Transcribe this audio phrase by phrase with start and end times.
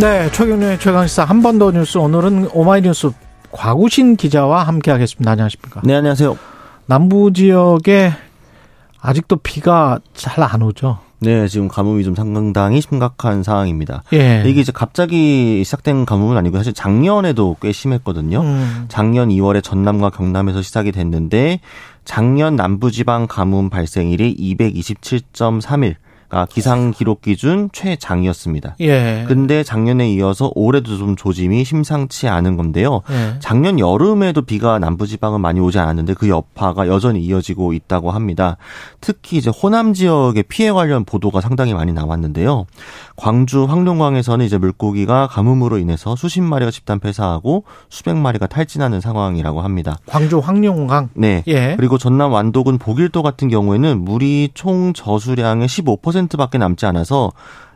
[0.00, 3.10] 네, 최경련의 최강시사 한 번 더 뉴스 오늘은 오마이뉴스
[3.52, 5.30] 과구신 기자와 함께하겠습니다.
[5.30, 5.82] 안녕하십니까?
[5.84, 6.36] 네, 안녕하세요.
[6.86, 8.12] 남부 지역에
[9.00, 10.98] 아직도 비가 잘 안 오죠.
[11.20, 14.02] 네, 지금 가뭄이 좀 상당히 심각한 상황입니다.
[14.12, 14.42] 예.
[14.44, 18.40] 이게 이제 갑자기 시작된 가뭄은 아니고 사실 작년에도 꽤 심했거든요.
[18.40, 18.84] 음.
[18.88, 21.60] 작년 2월에 전남과 경남에서 시작이 됐는데
[22.04, 25.94] 작년 남부지방 가뭄 발생일이 227.3일.
[26.32, 28.76] 가 기상 기록 기준 최장이었습니다.
[28.80, 29.26] 예.
[29.28, 33.02] 근데 작년에 이어서 올해도 좀 조짐이 심상치 않은 건데요.
[33.10, 33.34] 예.
[33.38, 38.56] 작년 여름에도 비가 남부지방은 많이 오지 않았는데 그 여파가 여전히 이어지고 있다고 합니다.
[39.02, 42.64] 특히 이제 호남 지역의 피해 관련 보도가 상당히 많이 나왔는데요.
[43.16, 49.98] 광주 황룡강에서는 이제 물고기가 가뭄으로 인해서 수십 마리가 집단 폐사하고 수백 마리가 탈진하는 상황이라고 합니다.
[50.06, 51.10] 광주 황룡강.
[51.12, 51.44] 네.
[51.46, 51.74] 예.
[51.76, 57.32] 그리고 전남 완도군 보길도 같은 경우에는 물이 총 저수량의 15% 밖에 남지 않아서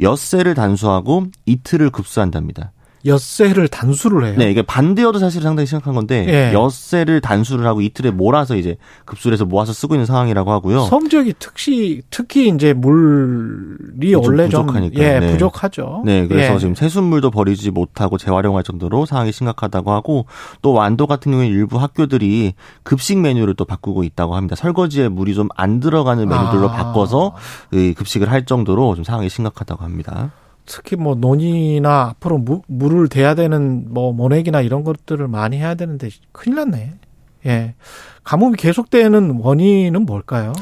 [0.00, 2.72] 엿새를 단수하고 이틀을 급수한답니다.
[3.04, 4.34] 엿새를 단수를 해요.
[4.38, 6.52] 네, 이게 반대여도 사실 상당히 심각한 건데 예.
[6.54, 10.86] 엿새를 단수를 하고 이틀에 몰아서 이제 급수를 해서 모아서 쓰고 있는 상황이라고 하고요.
[10.86, 15.32] 성지역이 특히 특히 이제 물이 좀 원래 좀 부족하니까, 예, 네.
[15.32, 16.02] 부족하죠.
[16.04, 16.58] 네, 그래서 예.
[16.58, 20.26] 지금 세숫물도 버리지 못하고 재활용할 정도로 상황이 심각하다고 하고
[20.62, 22.54] 또 완도 같은 경우에 일부 학교들이
[22.84, 24.56] 급식 메뉴를 또 바꾸고 있다고 합니다.
[24.56, 26.72] 설거지에 물이 좀 안 들어가는 메뉴들로 아.
[26.72, 27.34] 바꿔서
[27.72, 30.30] 이 급식을 할 정도로 좀 상황이 심각하다고 합니다.
[30.68, 36.10] 특히 뭐 논이나 앞으로 무, 물을 대야 되는 뭐 모내기나 이런 것들을 많이 해야 되는데
[36.30, 36.92] 큰일 났네.
[37.46, 37.74] 예.
[38.22, 40.52] 가뭄이 계속되는 원인은 뭘까요?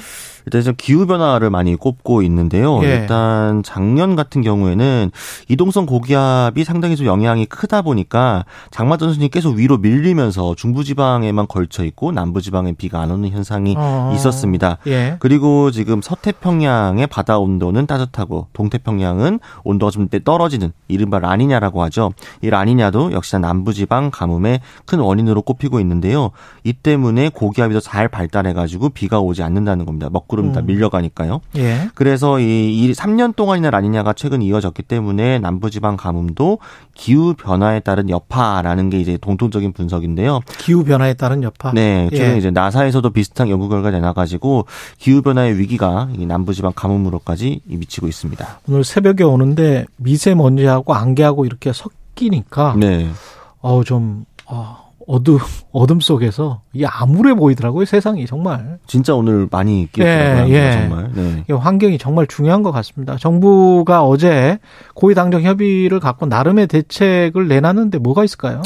[0.46, 2.80] 일단 좀 기후 변화를 많이 꼽고 있는데요.
[2.84, 2.88] 예.
[2.88, 5.10] 일단 작년 같은 경우에는
[5.48, 11.84] 이동성 고기압이 상당히 좀 영향이 크다 보니까 장마 전선이 계속 위로 밀리면서 중부 지방에만 걸쳐
[11.84, 14.12] 있고 남부 지방에 비가 안 오는 현상이 어.
[14.14, 14.78] 있었습니다.
[14.86, 15.16] 예.
[15.18, 22.12] 그리고 지금 서태평양의 바다 온도는 따뜻하고 동태평양은 온도가 좀 떨어지는 이른바 라니냐라고 하죠.
[22.40, 26.30] 이 라니냐도 역시나 남부지방 가뭄의 큰 원인으로 꼽히고 있는데요.
[26.62, 30.08] 이 때문에 고기압이 더 잘 발달해가지고 비가 오지 않는다는 겁니다.
[30.10, 30.66] 먹 구름이 다 음.
[30.66, 31.40] 밀려가니까요.
[31.56, 31.88] 예.
[31.94, 32.44] 그래서 이,
[32.78, 36.58] 이 3년 동안이나 라니냐가 최근 이어졌기 때문에 남부지방 가뭄도
[36.94, 40.40] 기후 변화에 따른 여파라는 게 이제 공통적인 분석인데요.
[40.58, 41.72] 기후 변화에 따른 여파.
[41.72, 42.38] 네, 최근 예.
[42.38, 44.66] 이제 나사에서도 비슷한 연구 결과 내놔가지고
[44.98, 48.60] 기후 변화의 위기가 이 남부지방 가뭄으로까지 미치고 있습니다.
[48.68, 53.08] 오늘 새벽에 오는데 미세먼지하고 안개하고 이렇게 섞이니까 네,
[53.60, 55.38] 어우 좀 어, 어둠
[55.72, 60.72] 어둠 속에서 이게 암울해 보이더라고요 세상이 정말 진짜 오늘 많이 끼었더라고요, 예, 예.
[60.72, 61.10] 정말.
[61.14, 61.44] 네.
[61.48, 63.16] 이 환경이 정말 중요한 것 같습니다.
[63.16, 64.58] 정부가 어제
[64.94, 68.62] 고위 당정 협의를 갖고 나름의 대책을 내놨는데 뭐가 있을까요?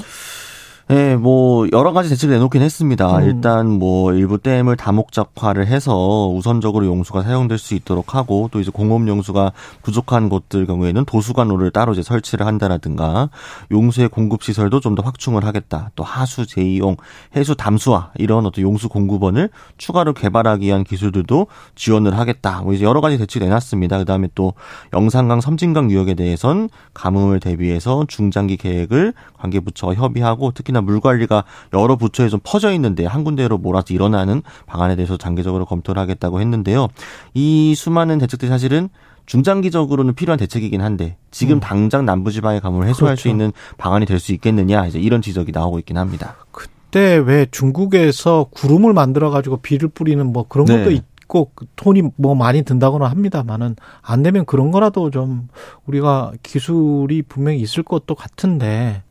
[0.90, 3.18] 네, 뭐 여러 가지 대책을 내놓긴 했습니다.
[3.18, 3.22] 음.
[3.22, 9.06] 일단 뭐 일부 댐을 다목적화를 해서 우선적으로 용수가 사용될 수 있도록 하고 또 이제 공업
[9.06, 9.52] 용수가
[9.84, 13.30] 부족한 곳들 경우에는 도수관로를 따로 이제 설치를 한다라든가
[13.70, 15.92] 용수의 공급 시설도 좀 더 확충을 하겠다.
[15.94, 16.96] 또 하수 제이용,
[17.36, 21.46] 해수 담수화 이런 어떤 용수 공급원을 추가로 개발하기 위한 기술들도
[21.76, 22.62] 지원을 하겠다.
[22.62, 23.98] 뭐 이제 여러 가지 대책을 내놨습니다.
[23.98, 24.54] 그다음에 또
[24.92, 31.96] 영산강, 섬진강 유역에 대해선 가뭄을 대비해서 중장기 계획을 관계 부처와 협의하고 특히나 물 관리가 여러
[31.96, 36.88] 부처에 좀 퍼져 있는데 한 군데로 몰아서 일어나는 방안에 대해서 장기적으로 검토를 하겠다고 했는데요.
[37.34, 38.88] 이 수많은 대책들이 사실은
[39.26, 41.60] 중장기적으로는 필요한 대책이긴 한데 지금 음.
[41.60, 43.22] 당장 남부지방의 가뭄을 해소할 그렇죠.
[43.22, 46.36] 수 있는 방안이 될 수 있겠느냐 이제 이런 지적이 나오고 있긴 합니다.
[46.50, 50.78] 그때 왜 중국에서 구름을 만들어 가지고 비를 뿌리는 뭐 그런 네.
[50.78, 55.46] 것도 있고 그 돈이 뭐 많이 든다고는 합니다만은 안 되면 그런 거라도 좀
[55.86, 59.04] 우리가 기술이 분명히 있을 것도 같은데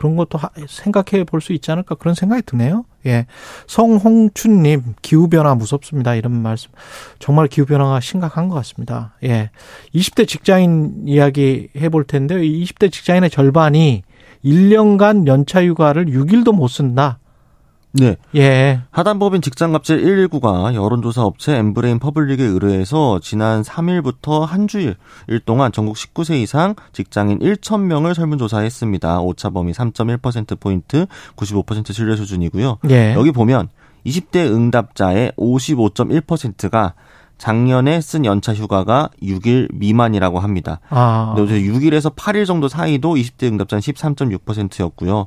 [0.00, 2.84] 그런 것도 하- 생각해 볼 수 있지 않을까 그런 생각이 드네요.
[3.06, 3.26] 예.
[3.66, 6.14] 성홍춘님, 기후변화 무섭습니다.
[6.14, 6.70] 이런 말씀.
[7.18, 9.14] 정말 기후변화가 심각한 것 같습니다.
[9.24, 9.50] 예.
[9.94, 12.42] 20대 직장인 이야기 해볼 텐데요.
[12.42, 14.02] 이 20대 직장인의 절반이
[14.44, 17.18] 1년간 연차 휴가를 6일도 못 쓴다.
[17.92, 18.16] 네.
[18.36, 18.82] 예.
[18.90, 24.96] 사단법인 직장갑질 119가 여론조사 업체 엠브레인 퍼블릭에 의뢰해서 지난 3일부터 한 주일
[25.26, 29.20] 일 동안 전국 19세 이상 직장인 1,000명을 설문조사했습니다.
[29.20, 31.06] 오차 범위 3.1%포인트,
[31.36, 32.78] 95% 신뢰 수준이고요.
[32.90, 33.14] 예.
[33.14, 33.68] 여기 보면
[34.06, 36.94] 20대 응답자의 55.1%가
[37.38, 40.78] 작년에 쓴 연차 휴가가 6일 미만이라고 합니다.
[40.90, 41.34] 아.
[41.36, 45.26] 6일에서 8일 정도 사이도 20대 응답자는 13.6%였고요.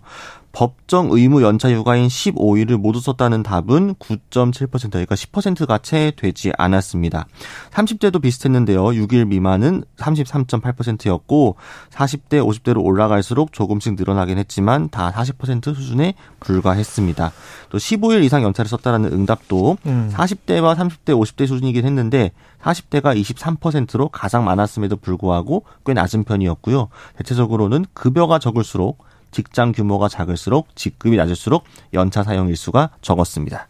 [0.53, 7.25] 법정 의무 연차 휴가인 15일을 모두 썼다는 답은 9.7% 그러니까 10%가 채 되지 않았습니다.
[7.71, 8.83] 30대도 비슷했는데요.
[8.83, 11.55] 6일 미만은 33.8%였고
[11.89, 17.31] 40대, 50대로 올라갈수록 조금씩 늘어나긴 했지만 다 40% 수준에 불과했습니다.
[17.69, 20.11] 또 15일 이상 연차를 썼다라는 응답도 음.
[20.13, 26.89] 40대와 30대, 50대 수준이긴 했는데 40대가 23%로 가장 많았음에도 불구하고 꽤 낮은 편이었고요.
[27.17, 29.03] 대체적으로는 급여가 적을수록
[29.33, 33.67] 직장 규모가 작을수록 직급이 낮을수록 연차 사용 일수가 적었습니다.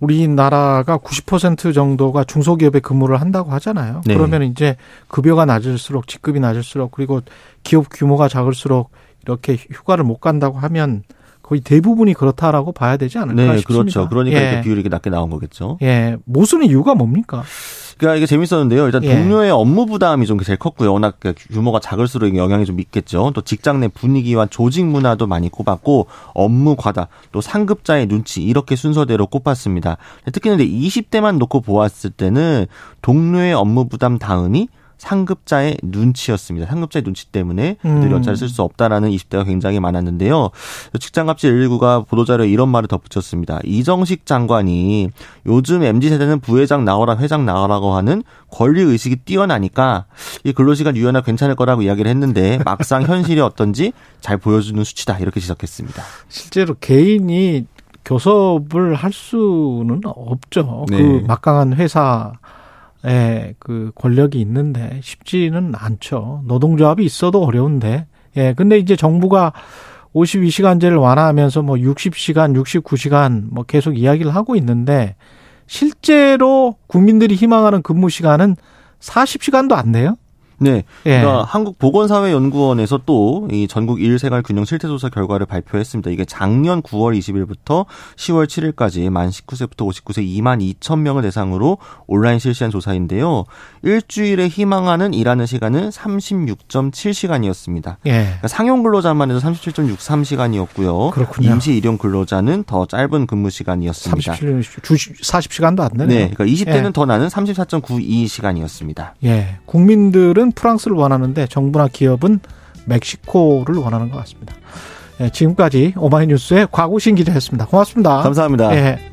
[0.00, 4.00] 우리나라가 90% 정도가 중소기업에 근무를 한다고 하잖아요.
[4.06, 4.14] 네.
[4.14, 4.76] 그러면 이제
[5.08, 7.20] 급여가 낮을수록 직급이 낮을수록 그리고
[7.62, 8.90] 기업 규모가 작을수록
[9.22, 11.02] 이렇게 휴가를 못 간다고 하면
[11.42, 13.92] 거의 대부분이 그렇다라고 봐야 되지 않을까 네, 싶습니다.
[13.92, 14.08] 그렇죠.
[14.08, 14.42] 그러니까 예.
[14.42, 15.78] 이렇게 비율이 낮게 나온 거겠죠.
[15.82, 16.16] 예.
[16.24, 17.42] 모순의 이유가 뭡니까?
[18.00, 18.86] 그러니까 이게 재밌었는데요.
[18.86, 19.14] 일단 예.
[19.14, 20.90] 동료의 업무 부담이 좀 제일 컸고요.
[20.90, 23.30] 워낙 그 규모가 작을수록 영향이 좀 있겠죠.
[23.34, 29.26] 또 직장 내 분위기와 조직 문화도 많이 꼽았고 업무 과다, 또 상급자의 눈치 이렇게 순서대로
[29.26, 29.98] 꼽았습니다.
[30.32, 32.64] 특히나 20대만 놓고 보았을 때는
[33.02, 34.68] 동료의 업무 부담 다음이
[35.00, 36.66] 상급자의 눈치였습니다.
[36.68, 38.10] 상급자의 눈치 때문에 음.
[38.10, 40.50] 연차를 쓸 수 없다라는 20대가 굉장히 많았는데요.
[40.98, 43.60] 직장갑질 119가 보도자료에 이런 말을 덧붙였습니다.
[43.64, 45.08] 이정식 장관이
[45.46, 50.04] 요즘 MZ세대는 부회장 나오라 회장 나오라고 하는 권리의식이 뛰어나니까
[50.44, 56.02] 이 근로시간 유연화 괜찮을 거라고 이야기를 했는데 막상 현실이 어떤지 잘 보여주는 수치다 이렇게 지적했습니다.
[56.28, 57.66] 실제로 개인이
[58.04, 60.84] 교섭을 할 수는 없죠.
[60.88, 61.02] 그 네.
[61.02, 62.32] 그 막강한 회사
[63.06, 66.42] 예, 그 권력이 있는데 쉽지는 않죠.
[66.46, 68.06] 노동조합이 있어도 어려운데.
[68.36, 69.52] 예, 근데 이제 정부가
[70.14, 75.16] 52시간제를 완화하면서 뭐 60시간, 69시간 뭐 계속 이야기를 하고 있는데
[75.66, 78.56] 실제로 국민들이 희망하는 근무 시간은
[78.98, 80.16] 40시간도 안 돼요?
[80.60, 80.84] 네.
[81.06, 81.20] 예.
[81.20, 86.10] 그러니까 한국보건사회연구원에서 또 이 전국 일생활 균형 실태조사 결과를 발표했습니다.
[86.10, 87.86] 이게 작년 9월 20일부터
[88.16, 93.44] 10월 7일까지 만 19세부터 59세 2만 2천 명을 대상으로 온라인 실시한 조사인데요.
[93.82, 97.96] 일주일에 희망하는 일하는 시간은 36.7시간이었습니다.
[98.06, 98.10] 예.
[98.10, 101.10] 그러니까 상용 근로자만 해도 37.63시간이었고요.
[101.10, 101.50] 그렇군요.
[101.50, 104.34] 임시 일용 근로자는 더 짧은 근무 시간이었습니다.
[104.34, 106.28] 37, 40시간도 안 되네요.
[106.28, 106.30] 네.
[106.34, 106.92] 그러니까 20대는 예.
[106.92, 109.12] 더 나는 34.92시간이었습니다.
[109.24, 109.58] 예.
[109.66, 112.40] 국민들은 프랑스를 원하는데 정부나 기업은
[112.86, 114.54] 멕시코를 원하는 것 같습니다.
[115.20, 117.66] 예, 지금까지 오마이뉴스의 과구신 기자였습니다.
[117.66, 118.22] 고맙습니다.
[118.22, 118.74] 감사합니다.
[118.74, 119.09] 예.